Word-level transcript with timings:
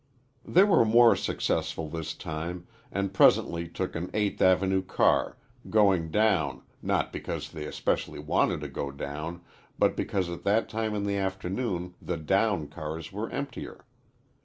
They 0.43 0.63
were 0.63 0.83
more 0.83 1.15
successful, 1.15 1.87
this 1.87 2.15
time, 2.15 2.65
and 2.91 3.13
presently 3.13 3.67
took 3.67 3.95
an 3.95 4.09
Eighth 4.15 4.41
Avenue 4.41 4.81
car, 4.81 5.37
going 5.69 6.09
down 6.09 6.63
not 6.81 7.13
because 7.13 7.49
they 7.51 7.65
especially 7.65 8.17
wanted 8.17 8.61
to 8.61 8.67
go 8.67 8.89
down, 8.89 9.41
but 9.77 9.95
because 9.95 10.27
at 10.27 10.41
that 10.43 10.67
time 10.69 10.95
in 10.95 11.03
the 11.03 11.17
afternoon 11.17 11.93
the 12.01 12.17
down 12.17 12.67
cars 12.67 13.11
were 13.13 13.29
emptier. 13.29 13.85